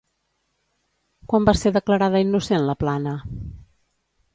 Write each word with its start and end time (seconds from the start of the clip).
Quan 1.31 1.47
va 1.51 1.55
ser 1.59 1.75
declarada 1.77 2.25
innocent 2.27 2.69
Laplana? 2.73 3.19